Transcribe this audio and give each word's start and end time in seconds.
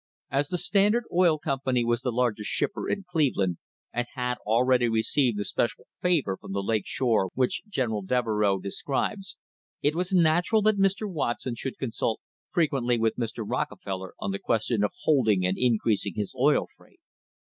As 0.31 0.47
the 0.47 0.57
Standard 0.57 1.03
Oil 1.13 1.37
Company 1.37 1.85
was 1.85 2.01
the 2.01 2.11
largest 2.11 2.49
shipper 2.49 2.89
in 2.89 3.03
Cleveland 3.07 3.59
and 3.93 4.07
had 4.15 4.39
already 4.47 4.89
received 4.89 5.37
the 5.37 5.45
special 5.45 5.85
favour 6.01 6.37
from 6.37 6.53
the 6.53 6.63
Lake 6.63 6.87
Shore 6.87 7.29
which 7.35 7.61
General 7.67 8.01
Devereux 8.01 8.59
describes, 8.61 9.37
it 9.83 9.93
was 9.93 10.11
natural 10.11 10.63
that 10.63 10.79
Mr. 10.79 11.07
Watson 11.07 11.53
should 11.53 11.77
consult 11.77 12.19
frequently 12.51 12.97
with 12.97 13.15
Mr. 13.17 13.43
Rockefeller 13.47 14.15
on 14.19 14.31
the 14.31 14.39
ques 14.39 14.63
tion 14.65 14.83
of 14.83 14.89
holding 15.03 15.45
and 15.45 15.55
increasing 15.55 16.15
his 16.15 16.33
oil 16.35 16.65
freight. 16.75 16.99